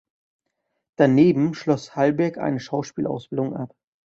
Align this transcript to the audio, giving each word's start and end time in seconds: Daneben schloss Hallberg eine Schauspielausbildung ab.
Daneben 0.97 1.53
schloss 1.53 1.95
Hallberg 1.95 2.39
eine 2.39 2.59
Schauspielausbildung 2.59 3.55
ab. 3.55 3.75